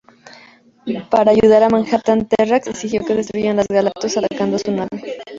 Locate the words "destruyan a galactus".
3.13-4.17